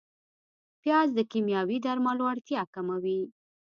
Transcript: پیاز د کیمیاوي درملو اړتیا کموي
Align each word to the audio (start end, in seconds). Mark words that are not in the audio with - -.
پیاز 0.81 1.07
د 1.15 1.19
کیمیاوي 1.31 1.77
درملو 1.85 2.23
اړتیا 2.33 2.61
کموي 2.73 3.21